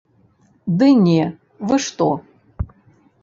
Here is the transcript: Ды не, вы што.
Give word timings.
Ды 0.79 0.87
не, 1.07 1.23
вы 1.71 1.77
што. 1.87 2.07